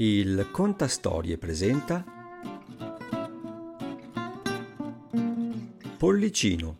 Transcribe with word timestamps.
Il 0.00 0.50
Contastorie 0.52 1.38
presenta 1.38 2.04
Pollicino. 5.96 6.78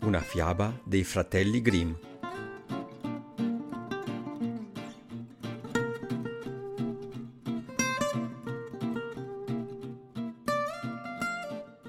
Una 0.00 0.20
fiaba 0.20 0.78
dei 0.84 1.02
fratelli 1.02 1.62
Grimm. 1.62 1.92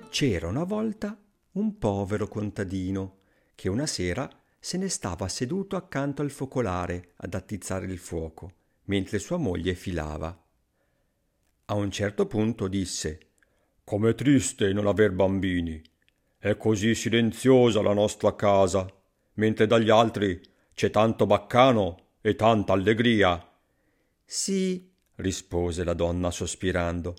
C'era 0.09 0.48
una 0.48 0.63
volta 0.63 1.20
un 1.52 1.77
povero 1.77 2.29
contadino 2.29 3.18
che 3.54 3.68
una 3.68 3.85
sera 3.85 4.29
se 4.66 4.80
ne 4.80 4.90
stava 4.90 5.28
seduto 5.28 5.76
accanto 5.76 6.24
al 6.24 6.32
focolare 6.32 7.12
ad 7.18 7.36
attizzare 7.36 7.86
il 7.86 8.00
fuoco, 8.00 8.52
mentre 8.86 9.20
sua 9.20 9.38
moglie 9.38 9.76
filava. 9.76 10.36
A 11.66 11.74
un 11.76 11.91
certo 11.91 12.26
punto 12.26 12.68
disse 12.68 13.20
Com'è 13.84 14.16
triste 14.16 14.74
non 14.74 14.88
aver 14.88 15.12
bambini. 15.12 15.80
È 16.40 16.58
così 16.58 16.96
silenziosa 16.96 17.84
la 17.84 17.94
nostra 17.94 18.36
casa, 18.36 18.91
mentre 19.34 19.68
dagli 19.68 19.91
altri 19.91 20.41
c'è 20.74 20.90
tanto 20.90 21.27
baccano 21.27 22.13
e 22.22 22.34
tanta 22.34 22.74
allegria. 22.74 23.48
Sì, 24.26 24.90
rispose 25.18 25.84
la 25.84 25.94
donna 25.94 26.32
sospirando, 26.32 27.13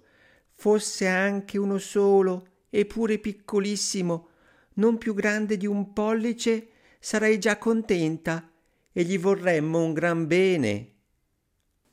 fosse 0.53 1.07
anche 1.07 1.59
uno 1.59 1.79
solo, 1.79 2.65
eppure 2.69 3.21
piccolissimo, 3.21 4.31
non 4.75 4.99
più 4.99 5.15
grande 5.15 5.57
di 5.57 5.67
un 5.69 5.93
pollice, 5.93 6.71
sarei 6.99 7.39
già 7.39 7.59
contenta 7.59 8.51
e 8.93 9.05
gli 9.05 9.19
vorremmo 9.19 9.83
un 9.83 9.93
gran 9.93 10.27
bene. 10.27 10.93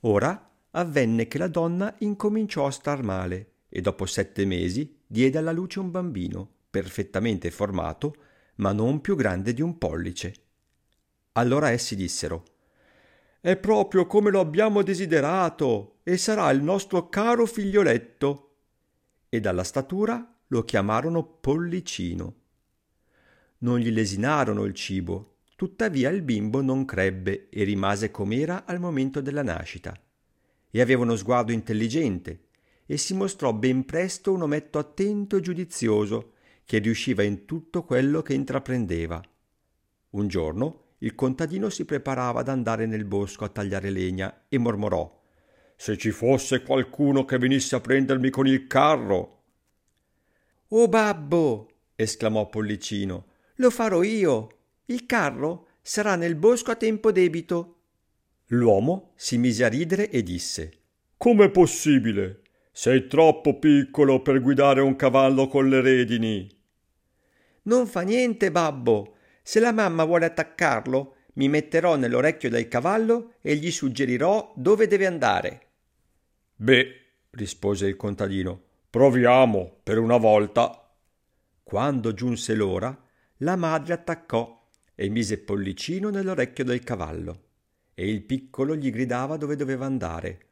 Ora 0.02 0.52
avvenne 0.72 1.28
che 1.28 1.38
la 1.38 1.48
donna 1.48 1.94
incominciò 2.00 2.66
a 2.66 2.72
star 2.72 3.04
male 3.04 3.52
e 3.70 3.82
dopo 3.82 4.06
sette 4.06 4.46
mesi 4.46 5.02
diede 5.06 5.38
alla 5.38 5.52
luce 5.52 5.80
un 5.80 5.92
bambino 5.92 6.50
perfettamente 6.70 7.52
formato, 7.52 8.16
ma 8.56 8.72
non 8.72 9.02
più 9.02 9.16
grande 9.16 9.54
di 9.54 9.62
un 9.62 9.78
pollice. 9.78 10.34
Allora 11.34 11.70
essi 11.70 11.96
dissero 11.96 12.44
È 13.40 13.56
proprio 13.58 14.08
come 14.08 14.32
lo 14.32 14.40
abbiamo 14.40 14.82
desiderato 14.82 16.00
e 16.04 16.18
sarà 16.18 16.50
il 16.52 16.64
nostro 16.64 17.10
caro 17.10 17.46
figlioletto. 17.46 18.56
E 19.30 19.40
dalla 19.40 19.64
statura 19.64 20.36
lo 20.48 20.64
chiamarono 20.64 21.24
Pollicino 21.24 22.43
non 23.64 23.80
gli 23.80 23.92
lesinarono 23.92 24.64
il 24.66 24.74
cibo, 24.74 25.38
tuttavia 25.56 26.10
il 26.10 26.22
bimbo 26.22 26.62
non 26.62 26.86
crebbe 26.86 27.48
e 27.50 27.64
rimase 27.64 28.12
com'era 28.12 28.66
al 28.66 28.80
momento 28.80 29.22
della 29.22 29.44
nascita. 29.44 29.98
E 30.70 30.82
aveva 30.82 31.04
uno 31.04 31.16
sguardo 31.16 31.52
intelligente 31.52 32.48
e 32.86 32.98
si 32.98 33.14
mostrò 33.14 33.54
ben 33.54 33.86
presto 33.86 34.34
un 34.34 34.42
ometto 34.42 34.80
attento 34.80 35.38
e 35.38 35.42
giudizioso 35.42 36.34
che 36.66 36.80
riusciva 36.80 37.24
in 37.24 37.46
tutto 37.46 37.84
quello 37.84 38.22
che 38.22 38.34
intraprendeva. 38.34 39.22
Un 40.12 40.28
giorno 40.28 40.82
il 41.00 41.16
contadino 41.16 41.70
si 41.70 41.86
preparava 41.86 42.42
ad 42.42 42.50
andare 42.50 42.86
nel 42.86 43.06
bosco 43.06 43.46
a 43.46 43.50
tagliare 43.50 43.90
legna 43.90 44.46
e 44.48 44.58
mormorò 44.58 45.22
Se 45.76 45.98
ci 45.98 46.12
fosse 46.12 46.64
qualcuno 46.64 47.26
che 47.26 47.38
venisse 47.38 47.76
a 47.76 47.82
prendermi 47.82 48.30
con 48.30 48.48
il 48.48 48.68
carro. 48.68 49.42
Oh 50.70 50.88
babbo! 50.88 51.70
esclamò 51.96 52.48
Pollicino. 52.50 53.32
Lo 53.56 53.70
farò 53.70 54.04
io. 54.04 54.50
Il 54.86 55.06
carro 55.06 55.68
sarà 55.82 56.16
nel 56.16 56.36
bosco 56.36 56.72
a 56.72 56.76
tempo 56.76 57.12
debito. 57.12 57.78
L'uomo 58.48 59.14
si 59.16 59.38
mise 59.38 59.64
a 59.64 59.70
ridere 59.70 60.10
e 60.10 60.24
disse 60.24 60.80
Com'è 61.18 61.50
possibile? 61.50 62.42
Sei 62.72 63.08
troppo 63.08 63.60
piccolo 63.60 64.22
per 64.22 64.42
guidare 64.42 64.82
un 64.82 64.96
cavallo 64.96 65.48
con 65.48 65.70
le 65.70 65.82
redini. 65.82 66.50
Non 67.64 67.88
fa 67.88 68.02
niente, 68.02 68.52
babbo. 68.52 69.18
Se 69.44 69.60
la 69.60 69.72
mamma 69.72 70.04
vuole 70.04 70.26
attaccarlo, 70.26 71.16
mi 71.34 71.48
metterò 71.50 71.96
nell'orecchio 71.96 72.50
del 72.50 72.68
cavallo 72.68 73.34
e 73.42 73.56
gli 73.56 73.72
suggerirò 73.72 74.54
dove 74.56 74.88
deve 74.88 75.06
andare. 75.06 75.68
Beh, 76.56 76.88
rispose 77.32 77.88
il 77.88 77.96
contadino, 77.96 78.62
proviamo 78.90 79.80
per 79.84 79.98
una 79.98 80.18
volta. 80.18 80.92
Quando 81.64 82.14
giunse 82.14 82.54
l'ora, 82.56 83.03
la 83.44 83.56
madre 83.58 83.94
attaccò 83.94 84.70
e 84.96 85.10
mise 85.10 85.38
Pollicino 85.38 86.10
nell'orecchio 86.10 86.64
del 86.64 86.82
cavallo 86.84 87.42
e 87.94 88.10
il 88.10 88.24
piccolo 88.24 88.76
gli 88.76 88.90
gridava 88.90 89.38
dove 89.38 89.56
doveva 89.56 89.86
andare. 89.86 90.48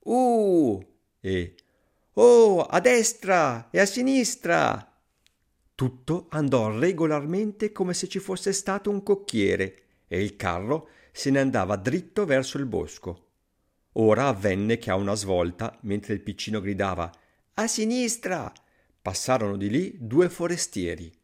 Uh! 0.00 0.84
e 1.20 1.54
Oh, 2.14 2.62
a 2.62 2.80
destra 2.80 3.70
e 3.70 3.78
a 3.78 3.86
sinistra! 3.86 4.84
Tutto 5.74 6.26
andò 6.30 6.76
regolarmente 6.76 7.70
come 7.70 7.94
se 7.94 8.08
ci 8.08 8.18
fosse 8.18 8.52
stato 8.52 8.90
un 8.90 9.02
cocchiere 9.04 9.82
e 10.08 10.20
il 10.20 10.34
carro 10.34 10.88
se 11.12 11.30
ne 11.30 11.38
andava 11.38 11.76
dritto 11.76 12.24
verso 12.24 12.58
il 12.58 12.66
bosco. 12.66 13.26
Ora 13.92 14.26
avvenne 14.26 14.78
che 14.78 14.90
a 14.90 14.96
una 14.96 15.14
svolta, 15.14 15.78
mentre 15.82 16.14
il 16.14 16.20
piccino 16.20 16.60
gridava 16.60 17.10
A 17.54 17.66
sinistra! 17.68 18.52
passarono 19.00 19.56
di 19.56 19.70
lì 19.70 19.96
due 20.00 20.28
forestieri 20.28 21.17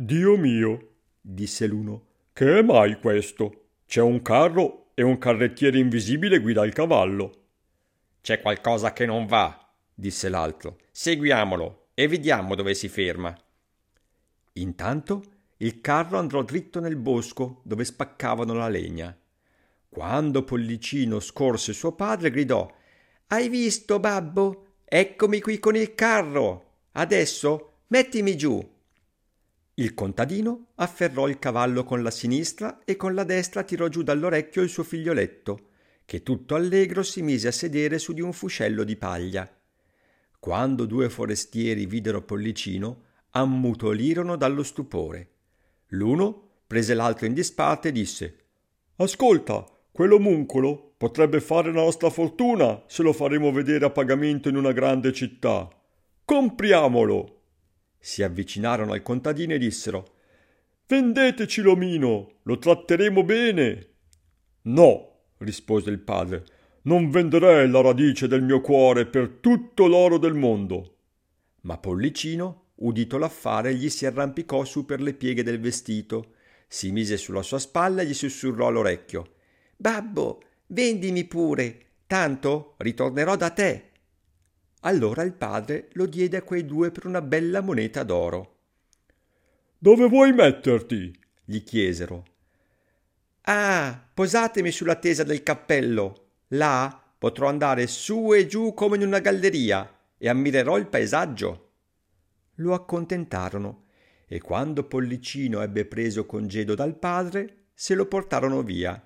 Dio 0.00 0.36
mio, 0.36 0.92
disse 1.20 1.66
l'uno, 1.66 2.06
che 2.32 2.60
è 2.60 2.62
mai 2.62 3.00
questo? 3.00 3.70
C'è 3.84 4.00
un 4.00 4.22
carro 4.22 4.92
e 4.94 5.02
un 5.02 5.18
carrettiere 5.18 5.80
invisibile 5.80 6.38
guida 6.38 6.64
il 6.64 6.72
cavallo. 6.72 7.46
C'è 8.20 8.40
qualcosa 8.40 8.92
che 8.92 9.06
non 9.06 9.26
va, 9.26 9.68
disse 9.92 10.28
l'altro. 10.28 10.78
Seguiamolo 10.92 11.88
e 11.94 12.06
vediamo 12.06 12.54
dove 12.54 12.74
si 12.74 12.86
ferma. 12.88 13.36
Intanto 14.52 15.24
il 15.56 15.80
carro 15.80 16.18
andò 16.18 16.44
dritto 16.44 16.78
nel 16.78 16.94
bosco 16.94 17.60
dove 17.64 17.84
spaccavano 17.84 18.52
la 18.52 18.68
legna. 18.68 19.18
Quando 19.88 20.44
Pollicino 20.44 21.18
scorse 21.18 21.72
suo 21.72 21.90
padre, 21.96 22.30
gridò 22.30 22.72
Hai 23.26 23.48
visto, 23.48 23.98
babbo? 23.98 24.74
Eccomi 24.84 25.40
qui 25.40 25.58
con 25.58 25.74
il 25.74 25.96
carro. 25.96 26.82
Adesso 26.92 27.72
mettimi 27.88 28.36
giù. 28.36 28.76
Il 29.78 29.94
contadino 29.94 30.70
afferrò 30.76 31.28
il 31.28 31.38
cavallo 31.38 31.84
con 31.84 32.02
la 32.02 32.10
sinistra 32.10 32.80
e 32.84 32.96
con 32.96 33.14
la 33.14 33.22
destra 33.22 33.62
tirò 33.62 33.86
giù 33.86 34.02
dall'orecchio 34.02 34.60
il 34.62 34.68
suo 34.68 34.82
figlioletto, 34.82 35.68
che 36.04 36.24
tutto 36.24 36.56
allegro 36.56 37.04
si 37.04 37.22
mise 37.22 37.46
a 37.46 37.52
sedere 37.52 38.00
su 38.00 38.12
di 38.12 38.20
un 38.20 38.32
fuscello 38.32 38.82
di 38.82 38.96
paglia. 38.96 39.48
Quando 40.40 40.84
due 40.84 41.08
forestieri 41.08 41.86
videro 41.86 42.22
Pollicino, 42.22 43.04
ammutolirono 43.30 44.34
dallo 44.34 44.64
stupore. 44.64 45.30
L'uno 45.90 46.62
prese 46.66 46.94
l'altro 46.94 47.26
in 47.26 47.34
disparte 47.34 47.88
e 47.88 47.92
disse 47.92 48.38
Ascolta, 48.96 49.64
quell'omuncolo 49.92 50.94
potrebbe 50.96 51.40
fare 51.40 51.72
la 51.72 51.82
nostra 51.82 52.10
fortuna 52.10 52.82
se 52.88 53.04
lo 53.04 53.12
faremo 53.12 53.52
vedere 53.52 53.84
a 53.84 53.90
pagamento 53.90 54.48
in 54.48 54.56
una 54.56 54.72
grande 54.72 55.12
città. 55.12 55.68
Compriamolo! 56.24 57.37
Si 57.98 58.22
avvicinarono 58.22 58.92
al 58.92 59.02
contadino 59.02 59.54
e 59.54 59.58
dissero 59.58 60.16
Vendeteci 60.86 61.60
l'omino, 61.60 62.38
lo 62.42 62.58
tratteremo 62.58 63.22
bene. 63.22 63.88
No, 64.62 65.20
rispose 65.38 65.90
il 65.90 65.98
padre, 65.98 66.44
non 66.82 67.10
venderei 67.10 67.68
la 67.68 67.80
radice 67.82 68.26
del 68.26 68.42
mio 68.42 68.60
cuore 68.60 69.06
per 69.06 69.28
tutto 69.40 69.86
l'oro 69.86 70.18
del 70.18 70.34
mondo. 70.34 70.96
Ma 71.62 71.76
Pollicino, 71.76 72.70
udito 72.76 73.18
l'affare, 73.18 73.74
gli 73.74 73.90
si 73.90 74.06
arrampicò 74.06 74.64
su 74.64 74.84
per 74.86 75.00
le 75.00 75.12
pieghe 75.12 75.42
del 75.42 75.60
vestito, 75.60 76.34
si 76.66 76.90
mise 76.92 77.16
sulla 77.16 77.42
sua 77.42 77.58
spalla 77.58 78.02
e 78.02 78.06
gli 78.06 78.14
sussurrò 78.14 78.68
all'orecchio 78.68 79.36
Babbo, 79.80 80.42
vendimi 80.66 81.24
pure, 81.24 81.86
tanto 82.08 82.74
ritornerò 82.78 83.36
da 83.36 83.50
te. 83.50 83.87
Allora 84.82 85.22
il 85.22 85.32
padre 85.32 85.88
lo 85.92 86.06
diede 86.06 86.36
a 86.36 86.42
quei 86.42 86.64
due 86.64 86.90
per 86.90 87.06
una 87.06 87.20
bella 87.20 87.60
moneta 87.60 88.04
d'oro. 88.04 88.56
Dove 89.76 90.08
vuoi 90.08 90.32
metterti? 90.32 91.16
gli 91.44 91.62
chiesero. 91.62 92.24
Ah, 93.42 94.08
posatemi 94.12 94.70
sulla 94.70 94.96
tesa 94.96 95.24
del 95.24 95.42
cappello. 95.42 96.26
Là 96.48 97.02
potrò 97.18 97.48
andare 97.48 97.86
su 97.86 98.32
e 98.34 98.46
giù 98.46 98.74
come 98.74 98.96
in 98.96 99.02
una 99.02 99.18
galleria 99.18 99.90
e 100.18 100.28
ammirerò 100.28 100.76
il 100.76 100.86
paesaggio. 100.86 101.70
Lo 102.56 102.74
accontentarono 102.74 103.84
e 104.26 104.40
quando 104.40 104.84
Pollicino 104.84 105.62
ebbe 105.62 105.86
preso 105.86 106.26
congedo 106.26 106.74
dal 106.74 106.96
padre, 106.98 107.68
se 107.72 107.94
lo 107.94 108.06
portarono 108.06 108.62
via. 108.62 109.02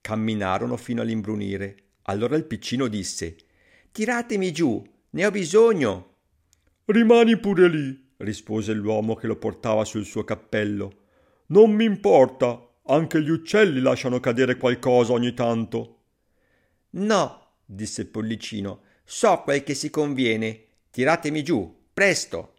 Camminarono 0.00 0.76
fino 0.76 1.02
all'imbrunire. 1.02 1.76
Allora 2.02 2.36
il 2.36 2.44
piccino 2.44 2.86
disse 2.86 3.36
Tiratemi 3.96 4.52
giù, 4.52 4.84
ne 5.08 5.24
ho 5.24 5.30
bisogno. 5.30 6.16
Rimani 6.84 7.38
pure 7.38 7.66
lì, 7.66 8.12
rispose 8.18 8.74
l'uomo 8.74 9.14
che 9.14 9.26
lo 9.26 9.36
portava 9.36 9.86
sul 9.86 10.04
suo 10.04 10.22
cappello. 10.22 11.04
Non 11.46 11.70
mi 11.70 11.86
importa, 11.86 12.62
Anche 12.88 13.22
gli 13.22 13.30
uccelli 13.30 13.80
lasciano 13.80 14.20
cadere 14.20 14.58
qualcosa 14.58 15.14
ogni 15.14 15.32
tanto. 15.32 16.02
No, 16.90 17.52
disse 17.64 18.02
il 18.02 18.08
pollicino, 18.08 18.82
so 19.02 19.40
quel 19.40 19.62
che 19.62 19.72
si 19.72 19.88
conviene. 19.88 20.64
Tiratemi 20.90 21.42
giù, 21.42 21.74
presto. 21.94 22.54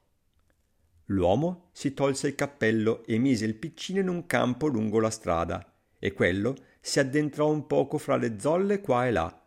L'uomo 1.06 1.70
si 1.72 1.94
tolse 1.94 2.30
il 2.30 2.36
cappello 2.36 3.06
e 3.06 3.20
mise 3.20 3.46
il 3.46 3.54
piccino 3.54 4.00
in 4.00 4.08
un 4.08 4.26
campo 4.26 4.66
lungo 4.66 5.00
la 5.00 5.12
strada, 5.12 5.72
e 6.00 6.14
quello 6.14 6.56
si 6.82 7.00
addentrò 7.00 7.48
un 7.48 7.68
poco 7.68 8.00
fra 8.00 8.16
le 8.16 8.40
zolle 8.40 8.82
qua 8.82 9.06
e 9.06 9.12
là. 9.12 9.47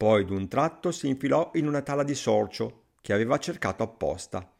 Poi 0.00 0.24
d'un 0.24 0.48
tratto 0.48 0.92
si 0.92 1.08
infilò 1.08 1.50
in 1.56 1.66
una 1.66 1.82
tala 1.82 2.04
di 2.04 2.14
sorcio 2.14 2.84
che 3.02 3.12
aveva 3.12 3.36
cercato 3.36 3.82
apposta. 3.82 4.50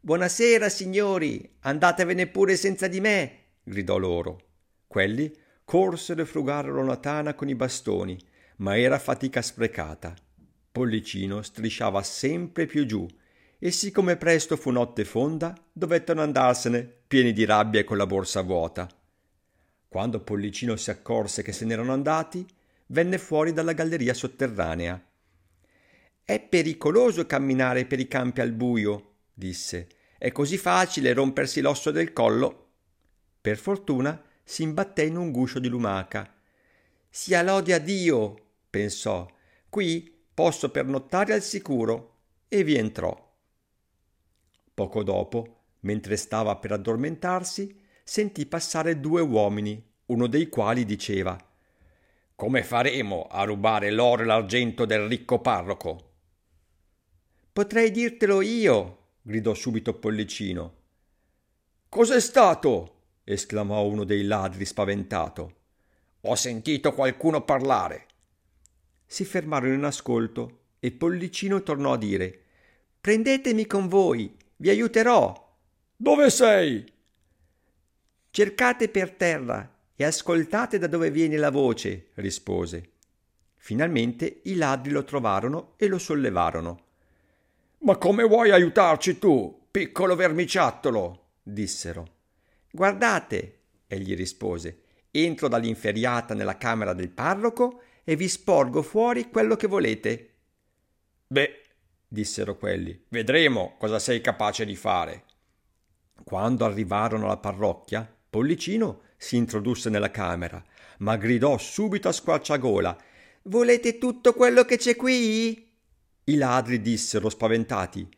Buonasera, 0.00 0.70
signori, 0.70 1.56
andatevene 1.60 2.28
pure 2.28 2.56
senza 2.56 2.88
di 2.88 3.02
me, 3.02 3.40
gridò 3.62 3.98
loro. 3.98 4.40
Quelli 4.86 5.30
corsero 5.66 6.22
e 6.22 6.24
frugarono 6.24 6.82
la 6.82 6.96
tana 6.96 7.34
con 7.34 7.50
i 7.50 7.54
bastoni, 7.54 8.18
ma 8.56 8.78
era 8.78 8.98
fatica 8.98 9.42
sprecata. 9.42 10.14
Pollicino 10.72 11.42
strisciava 11.42 12.02
sempre 12.02 12.64
più 12.64 12.86
giù 12.86 13.06
e 13.58 13.70
siccome 13.70 14.16
presto 14.16 14.56
fu 14.56 14.70
notte 14.70 15.04
fonda, 15.04 15.54
dovettero 15.70 16.22
andarsene, 16.22 16.90
pieni 17.06 17.34
di 17.34 17.44
rabbia 17.44 17.80
e 17.80 17.84
con 17.84 17.98
la 17.98 18.06
borsa 18.06 18.40
vuota. 18.40 18.88
Quando 19.86 20.20
Pollicino 20.20 20.74
si 20.76 20.88
accorse 20.88 21.42
che 21.42 21.52
se 21.52 21.66
n'erano 21.66 21.92
andati, 21.92 22.46
venne 22.86 23.18
fuori 23.18 23.52
dalla 23.52 23.72
galleria 23.72 24.14
sotterranea. 24.14 25.02
È 26.22 26.40
pericoloso 26.40 27.26
camminare 27.26 27.86
per 27.86 28.00
i 28.00 28.08
campi 28.08 28.40
al 28.40 28.52
buio, 28.52 29.16
disse. 29.32 29.88
È 30.18 30.32
così 30.32 30.56
facile 30.56 31.12
rompersi 31.12 31.60
l'osso 31.60 31.90
del 31.90 32.12
collo. 32.12 32.70
Per 33.40 33.58
fortuna 33.58 34.22
si 34.42 34.62
imbatté 34.62 35.04
in 35.04 35.16
un 35.16 35.30
guscio 35.30 35.58
di 35.58 35.68
lumaca. 35.68 36.32
Sia 37.10 37.42
lode 37.42 37.74
a 37.74 37.78
Dio, 37.78 38.34
pensò. 38.70 39.28
Qui 39.68 40.26
posso 40.32 40.70
pernottare 40.70 41.34
al 41.34 41.42
sicuro. 41.42 42.12
E 42.48 42.62
vi 42.62 42.76
entrò. 42.76 43.32
Poco 44.72 45.02
dopo, 45.02 45.64
mentre 45.80 46.16
stava 46.16 46.56
per 46.56 46.72
addormentarsi, 46.72 47.80
sentì 48.02 48.46
passare 48.46 49.00
due 49.00 49.20
uomini, 49.20 49.82
uno 50.06 50.26
dei 50.26 50.48
quali 50.48 50.84
diceva 50.84 51.36
Come 52.36 52.64
faremo 52.64 53.28
a 53.30 53.44
rubare 53.44 53.92
l'oro 53.92 54.22
e 54.22 54.24
l'argento 54.24 54.84
del 54.84 55.06
ricco 55.06 55.38
parroco? 55.38 56.14
Potrei 57.52 57.92
dirtelo 57.92 58.40
io, 58.40 59.10
gridò 59.22 59.54
subito 59.54 59.94
Pollicino. 59.94 60.74
Cos'è 61.88 62.20
stato? 62.20 63.02
esclamò 63.22 63.84
uno 63.84 64.02
dei 64.02 64.24
ladri 64.24 64.64
spaventato. 64.64 65.54
Ho 66.22 66.34
sentito 66.34 66.92
qualcuno 66.92 67.44
parlare. 67.44 68.06
Si 69.06 69.24
fermarono 69.24 69.74
in 69.74 69.84
ascolto 69.84 70.62
e 70.80 70.90
Pollicino 70.90 71.62
tornò 71.62 71.92
a 71.92 71.98
dire 71.98 72.42
Prendetemi 73.00 73.64
con 73.66 73.86
voi, 73.86 74.36
vi 74.56 74.70
aiuterò. 74.70 75.56
Dove 75.94 76.30
sei? 76.30 76.84
Cercate 78.30 78.88
per 78.88 79.12
terra 79.12 79.73
e 79.96 80.04
ascoltate 80.04 80.78
da 80.78 80.86
dove 80.86 81.10
viene 81.10 81.36
la 81.36 81.50
voce, 81.50 82.10
rispose. 82.14 82.90
Finalmente 83.56 84.40
i 84.44 84.56
ladri 84.56 84.90
lo 84.90 85.04
trovarono 85.04 85.74
e 85.76 85.86
lo 85.86 85.98
sollevarono. 85.98 86.82
Ma 87.78 87.96
come 87.96 88.24
vuoi 88.24 88.50
aiutarci 88.50 89.18
tu, 89.18 89.66
piccolo 89.70 90.16
vermiciattolo? 90.16 91.20
dissero. 91.42 92.06
Guardate, 92.70 93.60
egli 93.86 94.16
rispose, 94.16 94.82
entro 95.10 95.48
dall'inferiata 95.48 96.34
nella 96.34 96.58
camera 96.58 96.92
del 96.92 97.10
parroco 97.10 97.82
e 98.02 98.16
vi 98.16 98.28
sporgo 98.28 98.82
fuori 98.82 99.30
quello 99.30 99.56
che 99.56 99.66
volete. 99.66 100.30
Beh, 101.26 101.62
dissero 102.08 102.56
quelli. 102.56 103.04
Vedremo 103.08 103.76
cosa 103.78 103.98
sei 103.98 104.20
capace 104.20 104.64
di 104.64 104.76
fare. 104.76 105.24
Quando 106.24 106.64
arrivarono 106.64 107.26
alla 107.26 107.36
parrocchia, 107.36 108.08
Pollicino 108.34 109.02
si 109.16 109.36
introdusse 109.36 109.90
nella 109.90 110.10
camera, 110.10 110.62
ma 110.98 111.16
gridò 111.16 111.58
subito 111.58 112.08
a 112.08 112.12
squarciagola 112.12 112.96
Volete 113.46 113.98
tutto 113.98 114.32
quello 114.32 114.64
che 114.64 114.78
c'è 114.78 114.96
qui? 114.96 115.70
I 116.24 116.36
ladri 116.36 116.80
dissero 116.80 117.28
spaventati 117.28 118.08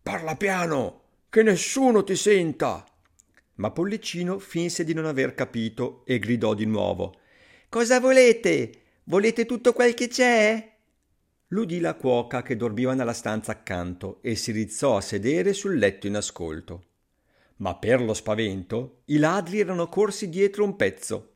Parla 0.00 0.36
piano, 0.36 1.00
che 1.28 1.42
nessuno 1.42 2.04
ti 2.04 2.14
senta. 2.14 2.84
Ma 3.54 3.72
Pollicino 3.72 4.38
finse 4.38 4.84
di 4.84 4.94
non 4.94 5.06
aver 5.06 5.34
capito 5.34 6.04
e 6.06 6.20
gridò 6.20 6.54
di 6.54 6.66
nuovo 6.66 7.14
Cosa 7.68 7.98
volete? 7.98 8.70
Volete 9.04 9.44
tutto 9.46 9.72
quel 9.72 9.94
che 9.94 10.06
c'è? 10.06 10.74
L'udì 11.48 11.80
la 11.80 11.94
cuoca 11.94 12.42
che 12.42 12.56
dormiva 12.56 12.94
nella 12.94 13.12
stanza 13.12 13.52
accanto 13.52 14.18
e 14.22 14.36
si 14.36 14.52
rizzò 14.52 14.96
a 14.96 15.00
sedere 15.00 15.52
sul 15.52 15.78
letto 15.78 16.06
in 16.06 16.16
ascolto. 16.16 16.85
Ma 17.56 17.76
per 17.76 18.02
lo 18.02 18.14
spavento 18.14 19.02
i 19.06 19.18
ladri 19.18 19.60
erano 19.60 19.88
corsi 19.88 20.28
dietro 20.28 20.64
un 20.64 20.76
pezzo. 20.76 21.34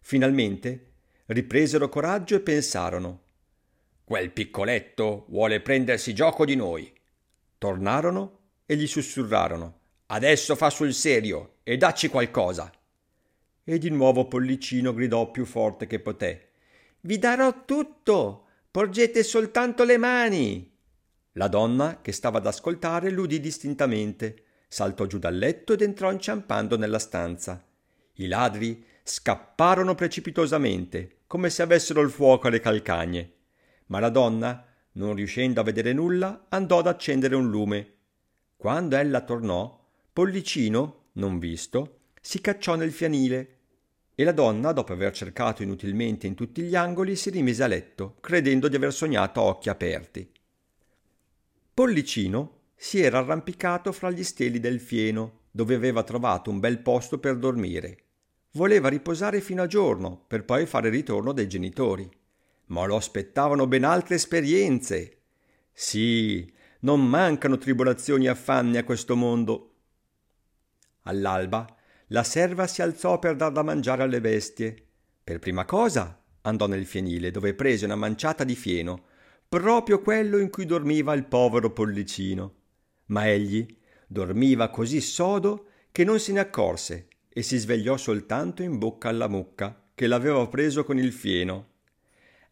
Finalmente 0.00 0.92
ripresero 1.26 1.88
coraggio 1.88 2.36
e 2.36 2.40
pensarono 2.40 3.22
Quel 4.04 4.32
piccoletto 4.32 5.26
vuole 5.28 5.60
prendersi 5.60 6.14
gioco 6.14 6.44
di 6.44 6.56
noi. 6.56 6.92
Tornarono 7.58 8.38
e 8.66 8.76
gli 8.76 8.86
sussurrarono 8.86 9.80
Adesso 10.06 10.56
fa 10.56 10.70
sul 10.70 10.94
serio 10.94 11.56
e 11.62 11.76
dacci 11.76 12.08
qualcosa. 12.08 12.72
E 13.62 13.78
di 13.78 13.90
nuovo 13.90 14.26
Pollicino 14.26 14.94
gridò 14.94 15.30
più 15.30 15.44
forte 15.44 15.86
che 15.86 16.00
poté 16.00 16.52
Vi 17.00 17.18
darò 17.18 17.64
tutto 17.64 18.46
Porgete 18.70 19.22
soltanto 19.22 19.82
le 19.84 19.96
mani. 19.96 20.76
La 21.32 21.48
donna, 21.48 22.00
che 22.00 22.12
stava 22.12 22.38
ad 22.38 22.46
ascoltare, 22.46 23.10
l'udì 23.10 23.40
distintamente, 23.40 24.44
saltò 24.68 25.06
giù 25.06 25.18
dal 25.18 25.36
letto 25.36 25.72
ed 25.72 25.80
entrò 25.80 26.12
inciampando 26.12 26.76
nella 26.76 26.98
stanza. 26.98 27.64
I 28.14 28.26
ladri 28.26 28.84
scapparono 29.02 29.94
precipitosamente, 29.94 31.20
come 31.26 31.48
se 31.50 31.62
avessero 31.62 32.02
il 32.02 32.10
fuoco 32.10 32.48
alle 32.48 32.60
calcagne. 32.60 33.32
Ma 33.86 34.00
la 34.00 34.10
donna, 34.10 34.64
non 34.92 35.14
riuscendo 35.14 35.60
a 35.60 35.64
vedere 35.64 35.92
nulla, 35.92 36.46
andò 36.50 36.78
ad 36.78 36.86
accendere 36.86 37.34
un 37.34 37.48
lume. 37.48 37.94
Quando 38.56 38.96
ella 38.96 39.22
tornò, 39.22 39.82
Pollicino, 40.12 41.06
non 41.12 41.38
visto, 41.38 42.00
si 42.20 42.40
cacciò 42.40 42.74
nel 42.74 42.92
fianile 42.92 43.56
e 44.14 44.24
la 44.24 44.32
donna, 44.32 44.72
dopo 44.72 44.92
aver 44.92 45.12
cercato 45.12 45.62
inutilmente 45.62 46.26
in 46.26 46.34
tutti 46.34 46.62
gli 46.62 46.74
angoli, 46.74 47.14
si 47.14 47.30
rimise 47.30 47.62
a 47.62 47.68
letto, 47.68 48.16
credendo 48.20 48.68
di 48.68 48.76
aver 48.76 48.92
sognato 48.92 49.40
a 49.40 49.44
occhi 49.44 49.68
aperti. 49.68 50.30
Pollicino 51.72 52.57
si 52.80 53.00
era 53.00 53.18
arrampicato 53.18 53.90
fra 53.90 54.08
gli 54.08 54.22
steli 54.22 54.60
del 54.60 54.78
fieno, 54.78 55.46
dove 55.50 55.74
aveva 55.74 56.04
trovato 56.04 56.48
un 56.48 56.60
bel 56.60 56.78
posto 56.78 57.18
per 57.18 57.36
dormire. 57.36 58.04
Voleva 58.52 58.88
riposare 58.88 59.40
fino 59.40 59.62
a 59.62 59.66
giorno, 59.66 60.24
per 60.28 60.44
poi 60.44 60.64
fare 60.64 60.88
ritorno 60.88 61.32
dai 61.32 61.48
genitori. 61.48 62.08
Ma 62.66 62.86
lo 62.86 62.94
aspettavano 62.94 63.66
ben 63.66 63.82
altre 63.82 64.14
esperienze. 64.14 65.22
Sì, 65.72 66.50
non 66.80 67.04
mancano 67.04 67.58
tribolazioni 67.58 68.26
e 68.26 68.28
affanni 68.28 68.76
a 68.76 68.84
questo 68.84 69.16
mondo. 69.16 69.74
All'alba 71.02 71.66
la 72.08 72.22
serva 72.22 72.68
si 72.68 72.80
alzò 72.80 73.18
per 73.18 73.34
dar 73.34 73.50
da 73.50 73.64
mangiare 73.64 74.04
alle 74.04 74.20
bestie. 74.20 74.86
Per 75.24 75.40
prima 75.40 75.64
cosa 75.64 76.22
andò 76.42 76.68
nel 76.68 76.86
fienile 76.86 77.32
dove 77.32 77.54
prese 77.54 77.86
una 77.86 77.96
manciata 77.96 78.44
di 78.44 78.54
fieno, 78.54 79.06
proprio 79.48 80.00
quello 80.00 80.38
in 80.38 80.48
cui 80.48 80.64
dormiva 80.64 81.12
il 81.14 81.24
povero 81.24 81.72
pollicino. 81.72 82.57
Ma 83.08 83.28
egli 83.28 83.66
dormiva 84.06 84.70
così 84.70 85.00
sodo 85.00 85.66
che 85.92 86.04
non 86.04 86.18
se 86.18 86.32
ne 86.32 86.40
accorse 86.40 87.08
e 87.28 87.42
si 87.42 87.58
svegliò 87.58 87.96
soltanto 87.96 88.62
in 88.62 88.78
bocca 88.78 89.08
alla 89.08 89.28
mucca 89.28 89.90
che 89.94 90.06
l'aveva 90.06 90.46
preso 90.48 90.84
con 90.84 90.98
il 90.98 91.12
fieno. 91.12 91.66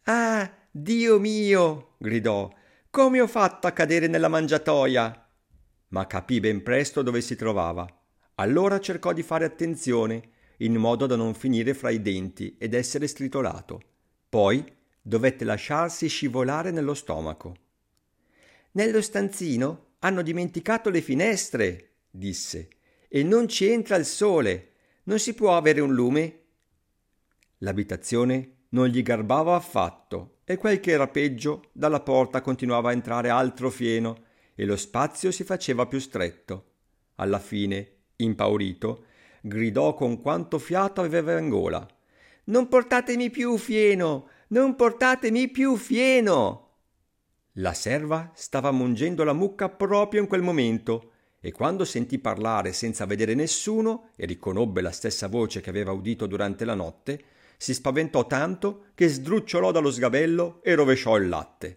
Ah, 0.05 0.51
Dio 0.71 1.19
mio! 1.19 1.95
gridò. 1.99 2.51
Come 2.91 3.21
ho 3.21 3.27
fatto 3.27 3.67
a 3.67 3.73
cadere 3.73 4.07
nella 4.07 4.29
mangiatoia? 4.29 5.29
Ma 5.89 6.07
capì 6.07 6.41
ben 6.41 6.63
presto 6.63 7.03
dove 7.03 7.21
si 7.21 7.37
trovava 7.37 7.87
allora 8.39 8.81
cercò 8.81 9.13
di 9.13 9.23
fare 9.23 9.45
attenzione, 9.45 10.31
in 10.59 10.75
modo 10.75 11.07
da 11.07 11.17
non 11.17 11.35
finire 11.35 11.75
fra 11.75 11.91
i 11.91 12.03
denti 12.03 12.57
ed 12.59 12.75
essere 12.75 13.07
stritolato. 13.07 13.81
Poi 14.29 14.65
dovette 15.01 15.45
lasciarsi 15.45 16.09
scivolare 16.09 16.71
nello 16.71 16.95
stomaco. 16.95 17.55
Nello 18.73 19.01
stanzino 19.01 19.86
hanno 20.01 20.23
dimenticato 20.23 20.91
le 20.91 21.01
finestre, 21.01 21.95
disse, 22.11 22.69
e 23.09 23.23
non 23.23 23.49
ci 23.49 23.67
entra 23.67 23.97
il 23.97 24.05
sole. 24.05 24.73
Non 25.05 25.19
si 25.19 25.35
può 25.35 25.57
avere 25.57 25.81
un 25.81 25.95
lume? 25.95 26.41
L'abitazione 27.59 28.67
non 28.71 28.89
gli 28.89 29.03
garbava 29.03 29.55
affatto, 29.55 30.39
e 30.45 30.57
quel 30.57 30.81
che 30.81 30.91
era 30.91 31.09
peggio, 31.09 31.71
dalla 31.73 32.01
porta 32.01 32.41
continuava 32.41 32.91
a 32.91 32.93
entrare 32.93 33.29
altro 33.29 33.71
fieno, 33.71 34.25
e 34.55 34.65
lo 34.65 34.77
spazio 34.77 35.31
si 35.31 35.45
faceva 35.45 35.87
più 35.87 35.99
stretto. 35.99 36.73
Alla 37.17 37.39
fine 37.39 37.93
impaurito, 38.17 39.05
gridò 39.41 39.95
con 39.95 40.21
quanto 40.21 40.59
fiato 40.59 41.01
aveva 41.01 41.39
in 41.39 41.49
gola. 41.49 41.87
Non 42.45 42.69
portatemi 42.69 43.31
più 43.31 43.57
fieno, 43.57 44.29
non 44.49 44.75
portatemi 44.77 45.49
più 45.49 45.77
fieno. 45.77 46.66
La 47.59 47.73
serva 47.73 48.33
stava 48.35 48.71
mungendo 48.71 49.25
la 49.25 49.33
mucca 49.33 49.71
proprio 49.71 50.21
in 50.21 50.27
quel 50.27 50.43
momento 50.43 51.13
e 51.41 51.53
quando 51.53 51.85
sentì 51.87 52.19
parlare 52.19 52.73
senza 52.73 53.07
vedere 53.07 53.35
nessuno 53.35 54.11
e 54.17 54.27
riconobbe 54.27 54.83
la 54.83 54.91
stessa 54.91 55.29
voce 55.29 55.61
che 55.61 55.71
aveva 55.71 55.93
udito 55.93 56.27
durante 56.27 56.67
la 56.67 56.75
notte, 56.75 57.25
si 57.57 57.73
spaventò 57.73 58.27
tanto 58.27 58.87
che 58.95 59.09
sdrucciolò 59.09 59.71
dallo 59.71 59.91
sgabello 59.91 60.61
e 60.63 60.75
rovesciò 60.75 61.17
il 61.17 61.29
latte. 61.29 61.77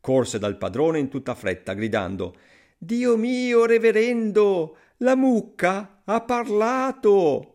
Corse 0.00 0.38
dal 0.38 0.56
padrone 0.56 0.98
in 0.98 1.08
tutta 1.08 1.34
fretta, 1.34 1.74
gridando 1.74 2.36
Dio 2.78 3.16
mio, 3.16 3.66
reverendo, 3.66 4.76
la 4.98 5.14
mucca 5.14 6.02
ha 6.04 6.20
parlato. 6.22 7.54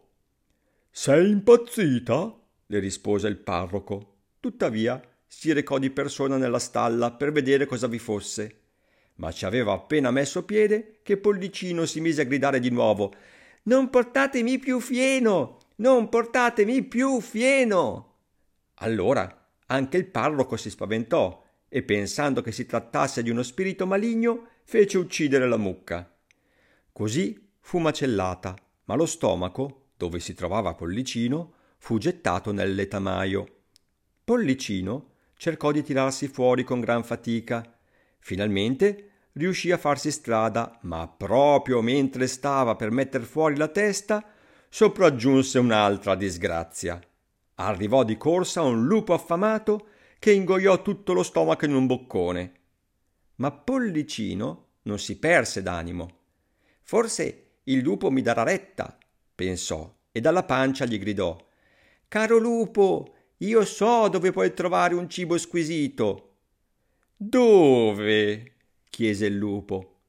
Sei 0.91 1.31
impazzita? 1.31 2.39
le 2.67 2.79
rispose 2.79 3.27
il 3.27 3.38
parroco. 3.38 4.17
Tuttavia 4.39 5.01
si 5.33 5.53
recò 5.53 5.79
di 5.79 5.89
persona 5.89 6.35
nella 6.35 6.59
stalla 6.59 7.13
per 7.13 7.31
vedere 7.31 7.65
cosa 7.65 7.88
vi 7.88 8.00
fosse. 8.00 8.59
Ma 9.15 9.31
ci 9.31 9.45
aveva 9.45 9.71
appena 9.71 10.11
messo 10.11 10.43
piede 10.43 11.00
che 11.01 11.15
Pollicino 11.15 11.85
si 11.85 12.01
mise 12.01 12.21
a 12.21 12.25
gridare 12.25 12.59
di 12.59 12.69
nuovo 12.69 13.13
Non 13.63 13.89
portatemi 13.89 14.59
più 14.59 14.81
fieno. 14.81 15.57
Non 15.77 16.09
portatemi 16.09 16.83
più 16.83 17.21
fieno. 17.21 18.17
Allora 18.75 19.47
anche 19.67 19.97
il 19.97 20.07
parroco 20.07 20.57
si 20.57 20.69
spaventò 20.69 21.43
e 21.69 21.81
pensando 21.81 22.41
che 22.41 22.51
si 22.51 22.65
trattasse 22.65 23.23
di 23.23 23.29
uno 23.29 23.41
spirito 23.41 23.88
maligno, 23.88 24.47
fece 24.65 24.97
uccidere 24.97 25.47
la 25.47 25.57
mucca. 25.57 26.13
Così 26.91 27.53
fu 27.61 27.79
macellata, 27.79 28.53
ma 28.83 28.95
lo 28.95 29.05
stomaco, 29.05 29.91
dove 29.95 30.19
si 30.19 30.33
trovava 30.33 30.75
Pollicino, 30.75 31.53
fu 31.77 31.97
gettato 31.97 32.51
nel 32.51 32.75
letamaio. 32.75 33.61
Pollicino 34.23 35.10
cercò 35.41 35.71
di 35.71 35.81
tirarsi 35.81 36.27
fuori 36.27 36.63
con 36.63 36.79
gran 36.79 37.03
fatica. 37.03 37.67
Finalmente 38.19 39.10
riuscì 39.31 39.71
a 39.71 39.77
farsi 39.79 40.12
strada, 40.12 40.77
ma 40.81 41.07
proprio 41.07 41.81
mentre 41.81 42.27
stava 42.27 42.75
per 42.75 42.91
metter 42.91 43.24
fuori 43.24 43.55
la 43.55 43.67
testa, 43.67 44.24
sopraggiunse 44.69 45.57
un'altra 45.57 46.13
disgrazia. 46.13 47.01
Arrivò 47.55 48.03
di 48.03 48.17
corsa 48.17 48.62
un 48.62 48.86
lupo 48.86 49.15
affamato 49.15 49.88
che 50.19 50.31
ingoiò 50.31 50.83
tutto 50.83 51.12
lo 51.12 51.24
stomaco 51.24 51.65
in 51.65 51.74
un 51.74 51.88
boccone. 51.88 52.51
Ma 53.38 53.51
Pollicino 53.51 54.67
non 54.83 55.00
si 55.00 55.17
perse 55.17 55.63
d'animo. 55.63 56.19
Forse 56.83 57.53
il 57.63 57.79
lupo 57.79 58.12
mi 58.12 58.21
darà 58.21 58.43
retta, 58.43 58.95
pensò, 59.33 59.91
e 60.12 60.21
dalla 60.21 60.43
pancia 60.43 60.86
gli 60.86 61.00
gridò 61.00 61.36
Caro 62.07 62.38
lupo, 62.38 63.15
io 63.41 63.65
so 63.65 64.07
dove 64.07 64.31
puoi 64.31 64.53
trovare 64.53 64.93
un 64.93 65.10
cibo 65.10 65.38
squisito. 65.38 66.36
Dove? 67.15 68.53
chiese 68.89 69.25
il 69.25 69.36
lupo. 69.36 70.01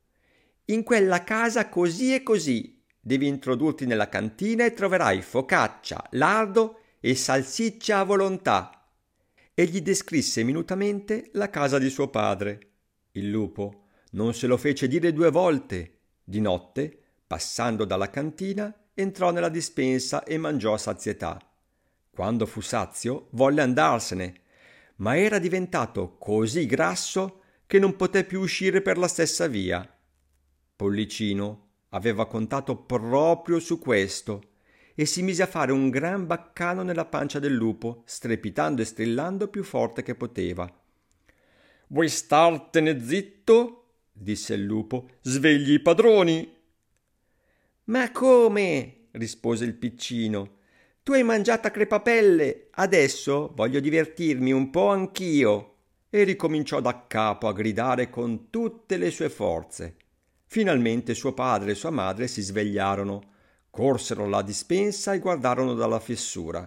In 0.67 0.83
quella 0.83 1.25
casa 1.25 1.69
così 1.69 2.15
e 2.15 2.23
così. 2.23 2.81
Devi 3.01 3.27
introdurti 3.27 3.87
nella 3.87 4.09
cantina 4.09 4.65
e 4.65 4.75
troverai 4.75 5.23
focaccia, 5.23 6.09
lardo 6.13 6.81
e 7.01 7.15
salsiccia 7.15 8.01
a 8.01 8.05
volontà. 8.05 8.87
E 9.55 9.65
gli 9.65 9.81
descrisse 9.81 10.43
minutamente 10.45 11.31
la 11.33 11.49
casa 11.49 11.79
di 11.79 11.89
suo 11.89 12.09
padre. 12.09 12.71
Il 13.13 13.31
lupo 13.31 13.87
non 14.13 14.35
se 14.35 14.47
lo 14.47 14.59
fece 14.59 14.89
dire 14.89 15.13
due 15.13 15.31
volte. 15.31 16.01
Di 16.23 16.41
notte, 16.41 16.99
passando 17.27 17.85
dalla 17.87 18.11
cantina, 18.11 18.75
entrò 18.93 19.31
nella 19.31 19.49
dispensa 19.49 20.23
e 20.23 20.37
mangiò 20.37 20.75
a 20.75 20.79
sazietà. 20.79 21.52
Quando 22.15 22.45
fu 22.45 22.61
sazio, 22.61 23.29
volle 23.31 23.63
andarsene, 23.63 24.35
ma 24.97 25.17
era 25.17 25.39
diventato 25.39 26.19
così 26.19 26.67
grasso 26.67 27.41
che 27.67 27.79
non 27.79 27.97
poté 27.97 28.25
più 28.25 28.41
uscire 28.41 28.83
per 28.83 28.99
la 28.99 29.09
stessa 29.09 29.47
via. 29.47 29.83
Pollicino 30.77 31.69
aveva 31.89 32.27
contato 32.27 32.77
proprio 32.77 33.59
su 33.61 33.79
questo 33.79 34.51
e 34.95 35.07
si 35.07 35.23
mise 35.23 35.43
a 35.43 35.47
fare 35.47 35.73
un 35.73 35.89
gran 35.89 36.27
baccano 36.27 36.83
nella 36.83 37.07
pancia 37.07 37.39
del 37.39 37.55
lupo, 37.55 38.03
strepitando 38.05 38.83
e 38.83 38.85
strillando 38.85 39.49
più 39.49 39.65
forte 39.65 40.03
che 40.03 40.15
poteva. 40.15 40.71
Vuoi 41.87 42.11
startene 42.11 43.01
zitto? 43.01 43.79
disse 44.13 44.53
il 44.53 44.65
lupo. 44.65 45.09
Svegli 45.23 45.73
i 45.73 45.81
padroni. 45.81 46.57
Ma 47.85 48.11
come? 48.11 49.09
rispose 49.13 49.65
il 49.65 49.75
piccino. 49.75 50.61
Tu 51.05 51.11
hai 51.15 51.25
mangiato 51.25 51.67
a 51.67 51.71
crepapelle, 51.71 52.69
adesso 52.71 53.51
voglio 53.57 53.81
divertirmi 53.81 54.53
un 54.53 54.71
po' 54.71 54.87
anch'io. 54.87 55.71
E 56.09 56.23
ricominciò 56.23 56.81
da 56.81 57.07
capo 57.09 57.49
a 57.49 57.53
gridare 57.53 58.09
con 58.09 58.51
tutte 58.51 58.97
le 58.97 59.11
sue 59.11 59.29
forze. 59.29 59.97
Finalmente 60.47 61.15
suo 61.15 61.33
padre 61.33 61.73
e 61.73 61.75
sua 61.75 61.91
madre 61.91 62.29
si 62.29 62.41
svegliarono, 62.41 63.31
corsero 63.69 64.25
alla 64.25 64.43
dispensa 64.43 65.13
e 65.13 65.19
guardarono 65.19 65.75
dalla 65.75 65.99
fessura. 65.99 66.65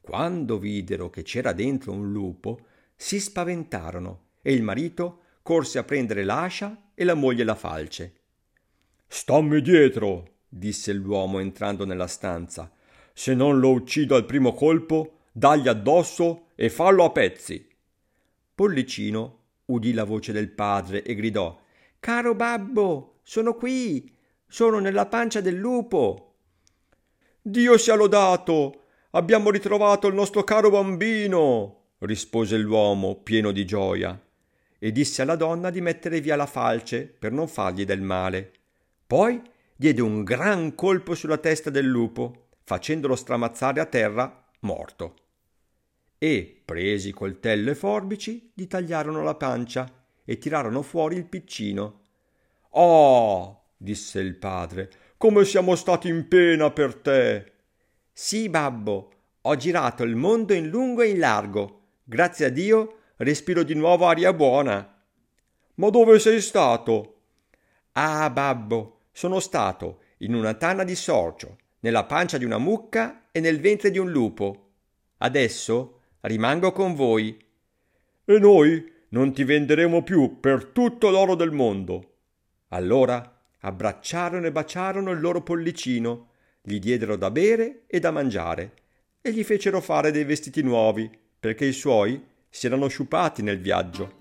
Quando 0.00 0.58
videro 0.58 1.10
che 1.10 1.22
c'era 1.22 1.52
dentro 1.52 1.92
un 1.92 2.10
lupo, 2.10 2.60
si 2.96 3.20
spaventarono 3.20 4.28
e 4.40 4.54
il 4.54 4.62
marito 4.62 5.20
corse 5.42 5.78
a 5.78 5.84
prendere 5.84 6.24
l'ascia 6.24 6.92
e 6.94 7.04
la 7.04 7.14
moglie 7.14 7.44
la 7.44 7.56
falce. 7.56 8.20
Stammi 9.06 9.60
dietro, 9.60 10.36
disse 10.48 10.94
l'uomo 10.94 11.40
entrando 11.40 11.84
nella 11.84 12.06
stanza 12.06 12.72
se 13.12 13.34
non 13.34 13.58
lo 13.58 13.70
uccido 13.70 14.14
al 14.14 14.26
primo 14.26 14.52
colpo, 14.54 15.18
dagli 15.32 15.68
addosso 15.68 16.48
e 16.54 16.68
fallo 16.70 17.04
a 17.04 17.10
pezzi. 17.10 17.66
Pollicino 18.54 19.38
udì 19.66 19.92
la 19.92 20.04
voce 20.04 20.32
del 20.32 20.50
padre 20.50 21.02
e 21.02 21.14
gridò 21.14 21.58
Caro 21.98 22.34
babbo, 22.34 23.20
sono 23.22 23.54
qui, 23.54 24.14
sono 24.46 24.78
nella 24.78 25.06
pancia 25.06 25.40
del 25.40 25.54
lupo. 25.56 26.34
Dio 27.42 27.76
sia 27.76 27.94
lodato, 27.94 28.84
abbiamo 29.10 29.50
ritrovato 29.50 30.06
il 30.06 30.14
nostro 30.14 30.42
caro 30.44 30.70
bambino, 30.70 31.92
rispose 31.98 32.56
l'uomo 32.56 33.16
pieno 33.16 33.52
di 33.52 33.66
gioia, 33.66 34.18
e 34.78 34.92
disse 34.92 35.20
alla 35.22 35.36
donna 35.36 35.68
di 35.68 35.82
mettere 35.82 36.20
via 36.20 36.36
la 36.36 36.46
falce 36.46 37.04
per 37.06 37.32
non 37.32 37.48
fargli 37.48 37.84
del 37.84 38.00
male. 38.00 38.52
Poi 39.06 39.42
diede 39.76 40.00
un 40.00 40.24
gran 40.24 40.74
colpo 40.74 41.14
sulla 41.14 41.38
testa 41.38 41.68
del 41.68 41.86
lupo 41.86 42.39
facendolo 42.70 43.16
stramazzare 43.16 43.80
a 43.80 43.84
terra 43.84 44.44
morto. 44.60 45.16
E, 46.18 46.62
presi 46.64 47.10
coltello 47.10 47.72
e 47.72 47.74
forbici, 47.74 48.52
gli 48.54 48.68
tagliarono 48.68 49.24
la 49.24 49.34
pancia 49.34 49.92
e 50.24 50.38
tirarono 50.38 50.80
fuori 50.82 51.16
il 51.16 51.24
piccino. 51.24 52.02
Oh, 52.74 53.70
disse 53.76 54.20
il 54.20 54.36
padre, 54.36 54.88
come 55.16 55.44
siamo 55.44 55.74
stati 55.74 56.06
in 56.06 56.28
pena 56.28 56.70
per 56.70 56.94
te. 56.94 57.52
Sì, 58.12 58.48
babbo, 58.48 59.14
ho 59.40 59.56
girato 59.56 60.04
il 60.04 60.14
mondo 60.14 60.52
in 60.52 60.68
lungo 60.68 61.02
e 61.02 61.08
in 61.08 61.18
largo. 61.18 61.94
Grazie 62.04 62.46
a 62.46 62.50
Dio 62.50 62.98
respiro 63.16 63.64
di 63.64 63.74
nuovo 63.74 64.06
aria 64.06 64.32
buona. 64.32 65.02
Ma 65.74 65.90
dove 65.90 66.20
sei 66.20 66.40
stato? 66.40 67.22
Ah, 67.94 68.30
babbo, 68.30 69.06
sono 69.10 69.40
stato 69.40 70.02
in 70.18 70.34
una 70.34 70.54
tana 70.54 70.84
di 70.84 70.94
sorcio 70.94 71.56
nella 71.80 72.04
pancia 72.04 72.38
di 72.38 72.44
una 72.44 72.58
mucca 72.58 73.28
e 73.30 73.40
nel 73.40 73.60
ventre 73.60 73.90
di 73.90 73.98
un 73.98 74.10
lupo. 74.10 74.72
Adesso 75.18 76.00
rimango 76.20 76.72
con 76.72 76.94
voi. 76.94 77.36
E 78.24 78.38
noi 78.38 78.92
non 79.10 79.32
ti 79.32 79.44
venderemo 79.44 80.02
più 80.02 80.38
per 80.40 80.66
tutto 80.66 81.10
l'oro 81.10 81.34
del 81.34 81.50
mondo. 81.50 82.14
Allora 82.68 83.38
abbracciarono 83.60 84.46
e 84.46 84.52
baciarono 84.52 85.10
il 85.10 85.20
loro 85.20 85.42
pollicino, 85.42 86.28
gli 86.62 86.78
diedero 86.78 87.16
da 87.16 87.30
bere 87.30 87.82
e 87.86 87.98
da 87.98 88.10
mangiare, 88.10 88.74
e 89.20 89.32
gli 89.32 89.42
fecero 89.44 89.80
fare 89.80 90.10
dei 90.10 90.24
vestiti 90.24 90.62
nuovi, 90.62 91.10
perché 91.38 91.64
i 91.64 91.72
suoi 91.72 92.22
si 92.48 92.66
erano 92.66 92.88
sciupati 92.88 93.42
nel 93.42 93.60
viaggio. 93.60 94.19